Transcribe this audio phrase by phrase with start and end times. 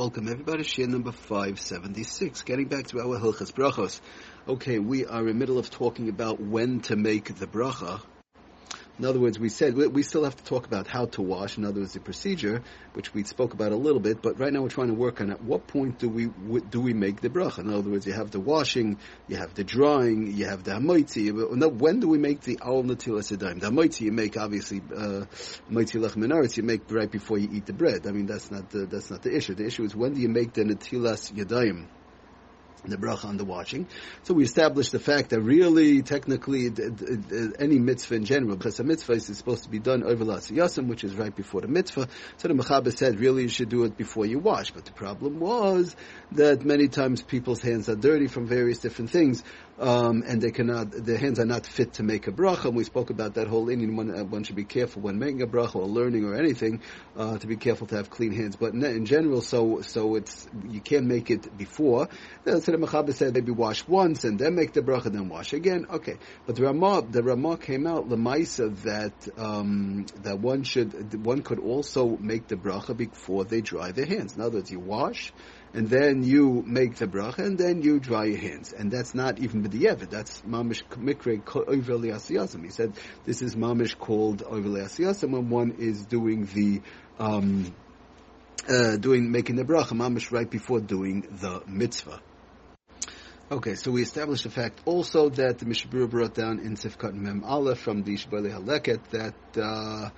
[0.00, 2.44] Welcome everybody, Shia number 576.
[2.44, 4.00] Getting back to our Hilchas Brachos.
[4.48, 8.00] Okay, we are in the middle of talking about when to make the bracha.
[9.00, 11.56] In other words, we said we, still have to talk about how to wash.
[11.56, 14.20] In other words, the procedure, which we spoke about a little bit.
[14.20, 16.26] But right now, we're trying to work on at what point do we
[16.60, 17.60] do we make the bracha?
[17.60, 21.32] In other words, you have the washing, you have the drying, you have the hamaiti.
[21.78, 25.24] When do we make the al natilas The hamaiti you make obviously uh,
[25.70, 28.06] hamaiti uh, you make right before you eat the bread.
[28.06, 29.54] I mean, that's not the, that's not the issue.
[29.54, 31.86] The issue is when do you make the natilas yadayim?
[32.84, 33.86] The bracha on the washing.
[34.22, 36.70] So we established the fact that really, technically,
[37.58, 41.04] any mitzvah in general, because a mitzvah is supposed to be done over Latziyasim, which
[41.04, 42.08] is right before the mitzvah.
[42.38, 44.70] So the Mechaber said, really, you should do it before you wash.
[44.70, 45.94] But the problem was
[46.32, 49.42] that many times people's hands are dirty from various different things
[49.80, 52.66] um, and they cannot, their hands are not fit to make a bracha.
[52.66, 55.40] And we spoke about that whole Indian one, uh, one should be careful when making
[55.40, 56.82] a bracha or learning or anything,
[57.16, 58.56] uh, to be careful to have clean hands.
[58.56, 62.08] But in, in, general, so, so it's, you can't make it before.
[62.44, 65.86] So the Mechaber said maybe wash once and then make the bracha, then wash again.
[65.88, 66.18] Okay.
[66.46, 71.58] But the Ramah, the Ramah came out, Lamaisa, that, um, that one should, one could
[71.58, 74.36] also make the bracha before they dry their hands.
[74.36, 75.32] In other words, you wash,
[75.72, 78.72] and then you make the bracha, and then you dry your hands.
[78.72, 80.10] And that's not even b'di'evet.
[80.10, 82.64] That's mamish mikre oivel asiyasam.
[82.64, 86.82] He said this is mamish called oivel asiyasam when one is doing the
[87.18, 87.72] um,
[88.68, 92.20] uh, doing making the bracha mamish right before doing the mitzvah.
[93.52, 97.14] Okay, so we established the fact also that the Mishnah Berurah brought down in Sifkat
[97.14, 99.34] Mem Aleph from the Shibbolei Haleket that.
[99.60, 100.10] Uh,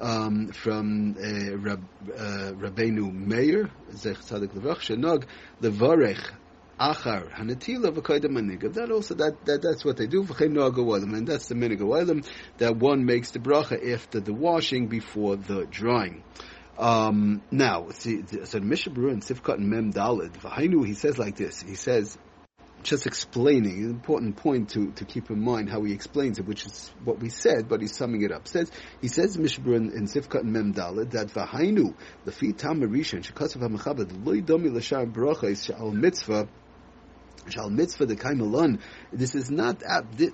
[0.00, 5.24] um, from uh, Rab, uh, Rabbeinu Meir, Zech Tzadik Levrach, Shenog,
[5.62, 6.30] Levarech,
[6.78, 8.74] Achar, Hanatila, V'koydem Manigav.
[8.74, 12.26] That also, that, that, that's what they do, V'chem Noagawalim, and that's the Minigawalim,
[12.58, 16.22] that one makes the bracha after the washing, before the drying.
[16.78, 21.18] Um, now, see, so the Mishnah Berurah and Sifkat and Mem Dalid, V'hainu, he says
[21.18, 22.18] like this, he says,
[22.82, 26.66] just explaining an important point to, to keep in mind how he explains it, which
[26.66, 28.46] is what we said, but he's summing it up.
[28.46, 28.70] Says
[29.00, 34.24] he says Mishbur in, in Sifkat and Memdalad that v'hainu lefi tam rishon shekasav hamachabed
[34.24, 36.48] loy domi l'shar bracha is al mitzvah
[37.48, 38.80] Shal mitzvah the kaimalon.
[39.12, 39.82] This is not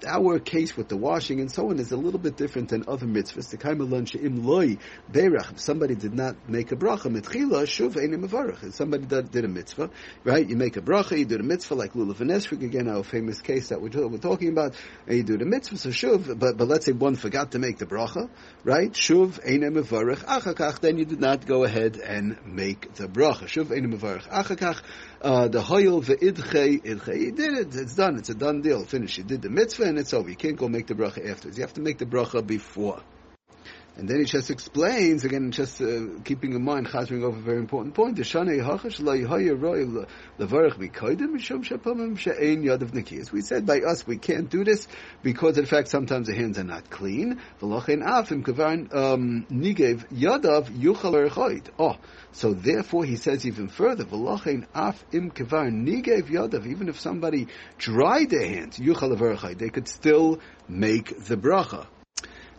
[0.06, 3.06] our case with the washing and so on is a little bit different than other
[3.06, 3.50] mitzvahs.
[3.50, 4.78] The kaimalon she'im loy
[5.10, 5.58] berach.
[5.58, 8.72] Somebody did not make a bracha mitchila shuv einim avarach.
[8.72, 9.90] Somebody did a mitzvah,
[10.24, 10.48] right?
[10.48, 13.68] You make a bracha, you do the mitzvah like lulav and again, our famous case
[13.68, 14.74] that we're, we're talking about,
[15.06, 15.76] and you do the mitzvah.
[15.76, 18.30] So shuv, but but let's say one forgot to make the bracha,
[18.64, 18.90] right?
[18.92, 20.80] Shuv einim avarach achakach.
[20.80, 23.44] Then you did not go ahead and make the bracha.
[23.44, 24.82] Shuv einim avarach achakach.
[25.22, 27.16] Uh, the hoyel ve'idchei idchei.
[27.16, 27.74] He did it.
[27.76, 28.18] It's done.
[28.18, 28.84] It's a done deal.
[28.84, 29.18] Finished.
[29.18, 30.28] You did the mitzvah and it's over.
[30.28, 31.56] You can't go make the bracha afterwards.
[31.56, 33.00] You have to make the bracha before.
[33.94, 37.58] And then he just explains again, just uh, keeping in mind, chazering over a very
[37.58, 38.18] important point.
[38.18, 38.34] As
[43.32, 44.88] we said by us, we can't do this
[45.22, 47.38] because, in fact, sometimes the hands are not clean.
[47.62, 49.46] Um,
[51.78, 51.96] oh,
[52.32, 54.06] so therefore, he says even further.
[56.64, 61.86] Even if somebody dried their hands, they could still make the bracha.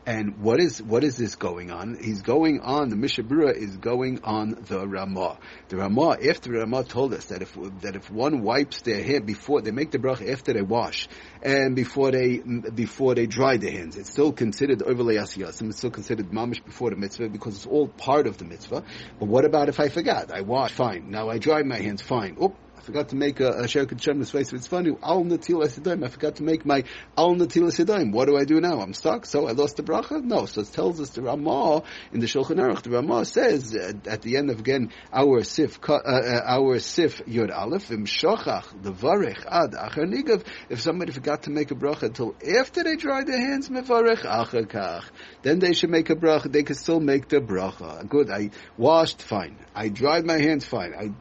[0.05, 1.97] And what is what is this going on?
[2.01, 2.89] He's going on.
[2.89, 5.37] The Mishnah Berurah is going on the Ramah.
[5.69, 9.21] The Ramah, after the Ramah told us that if that if one wipes their hair
[9.21, 11.07] before they make the bracha after they wash
[11.41, 15.69] and before they before they dry their hands, it's still considered overlay asiyasim.
[15.69, 18.83] It's still considered mamish before the mitzvah because it's all part of the mitzvah.
[19.19, 20.33] But what about if I forgot?
[20.33, 21.11] I wash fine.
[21.11, 22.35] Now I dry my hands fine.
[22.43, 24.53] Oop, forgot to make a, a Sherkut Shem face.
[24.53, 24.91] It's funny.
[25.01, 26.03] Al Natil Esidaim.
[26.03, 26.83] I forgot to make my
[27.17, 28.11] Al Natil Esidaim.
[28.11, 28.81] What do I do now?
[28.81, 29.25] I'm stuck.
[29.25, 30.23] So I lost the bracha?
[30.23, 30.45] No.
[30.45, 32.83] So it tells us the Ramah in the Shulchan Aruch.
[32.83, 37.21] The Ramah says uh, at the end of again our Sif, uh, uh, our Sif
[37.25, 40.45] Yod Aleph, Im Shochach, the Varech Ad Acher Nigav.
[40.69, 44.65] If somebody forgot to make a bracha until after they dry their hands, Mevarech Acher
[44.67, 45.03] Kach.
[45.41, 46.51] Then they should make a bracha.
[46.51, 48.07] They could still make the bracha.
[48.07, 48.29] Good.
[48.29, 49.57] I washed, fine.
[49.73, 50.93] I dried my hands, fine.
[50.93, 51.11] I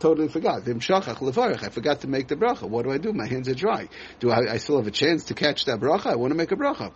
[0.00, 0.66] totally forgot.
[0.66, 2.68] I forgot to make the bracha.
[2.68, 3.12] What do I do?
[3.12, 3.88] My hands are dry.
[4.18, 6.06] Do I, I still have a chance to catch that bracha?
[6.06, 6.92] I want to make a bracha.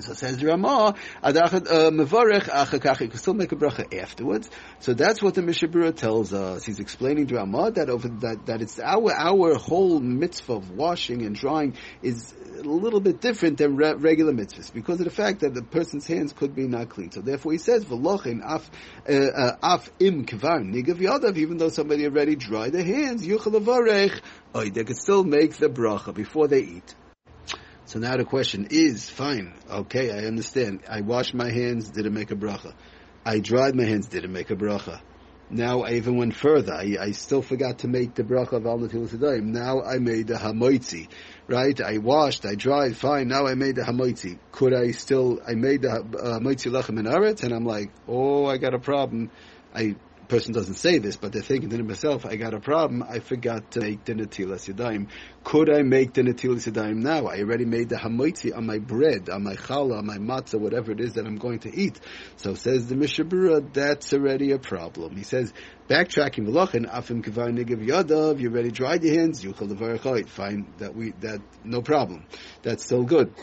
[0.00, 3.00] So says Ramah, uh, Mevarech.
[3.00, 4.50] You can still make a bracha afterwards.
[4.80, 6.64] So that's what the Mishnah Berurah tells us.
[6.64, 11.22] He's explaining to Ramah that over that that it's our our whole mitzvah of washing
[11.22, 15.40] and drying is a little bit different than re- regular mitzvahs because of the fact
[15.40, 17.12] that the person's hands could be not clean.
[17.12, 18.68] So therefore, he says v'lochin af
[19.08, 21.36] uh, uh, af im kvar nigav yadav.
[21.36, 24.20] Even though somebody already dried their hands, avarech.
[24.56, 26.94] Oh, they could still make the bracha before they eat.
[27.94, 30.80] So now the question is, fine, okay, I understand.
[30.90, 32.74] I washed my hands, didn't make a bracha.
[33.24, 35.00] I dried my hands, didn't make a bracha.
[35.48, 36.74] Now I even went further.
[36.74, 40.34] I, I still forgot to make the bracha of al natilas Now I made the
[40.34, 41.06] hamoitzi,
[41.46, 41.80] right?
[41.80, 43.28] I washed, I dried, fine.
[43.28, 44.40] Now I made the hamoitzi.
[44.50, 45.38] Could I still?
[45.46, 48.80] I made the uh, hamoitzi lechem and aretz, and I'm like, oh, I got a
[48.80, 49.30] problem.
[49.72, 49.94] I
[50.28, 53.70] person doesn't say this, but they're thinking to themselves, I got a problem, I forgot
[53.72, 55.08] to make the Natilas Yadayim.
[55.42, 57.26] Could I make the Natilas Yadayim now?
[57.26, 60.92] I already made the Hamoitzi on my bread, on my challah, on my matzah, whatever
[60.92, 62.00] it is that I'm going to eat.
[62.36, 65.16] So says the Mishnah Berurah, that's already a problem.
[65.16, 65.52] He says,
[65.88, 70.28] backtracking Velachin, Afim Kivar Nigav Yadav, you already dried your hands, Yuchal.
[70.28, 72.24] Fine, that we, that, no problem.
[72.62, 73.34] That's still good.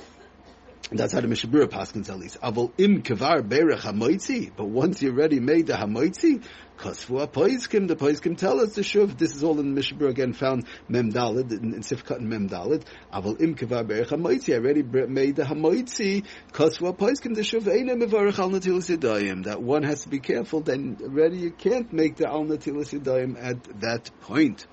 [0.89, 2.42] That's how the Mishnah Berurah paskins at least.
[2.42, 4.51] Avol im kavar berech hamoitzi.
[4.56, 6.44] But once you already made the hamoitzi,
[6.78, 9.18] kasfu poiskim, the poiskim tell us the shuv.
[9.18, 12.30] This is all in the Mishnah Berurah again found mem dalid in, in Sifkat and
[12.30, 12.83] mem dalid.
[13.13, 14.54] Avol im kavar berech hamoitzi.
[14.54, 16.25] I already made the hamoitzi.
[16.51, 19.44] Kasfu poiskim the shuv eina mevarech al natilas.
[19.45, 20.62] That one has to be careful.
[20.62, 24.68] Then already you can't make the al natilas yadayim at that point.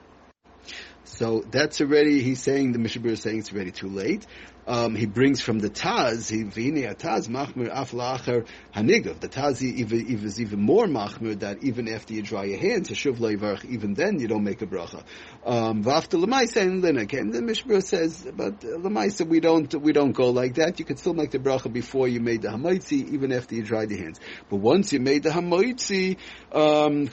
[1.08, 4.26] So that's already, he's saying, the Mishabur is saying it's already too late
[4.68, 9.18] um, he brings from the Taz, he Taz machmir af la'acher hanigav.
[9.18, 13.16] The Taz even, is even more machmir that even after you dry your hands, shuv
[13.16, 15.02] leivarch, even then you don't make a bracha.
[15.44, 17.18] Um, v'after lemaisa and linak.
[17.18, 20.78] And the Mishmur says, but lemaisa we don't we don't go like that.
[20.78, 23.90] You can still make the bracha before you made the hamaitzi, even after you dried
[23.90, 24.20] your hands.
[24.50, 26.18] But once you made the hamaitzi,
[26.52, 27.06] um,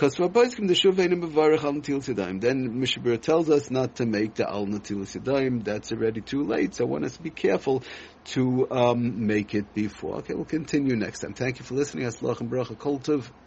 [2.42, 6.76] Then Mishmur tells us not to make the al natil That's already too late.
[6.76, 7.84] So one has to be careful
[8.26, 10.18] to um, make it before.
[10.18, 11.34] Okay, we'll continue next time.
[11.34, 12.06] Thank you for listening.
[12.06, 13.32] Aslach and bracha kultiv.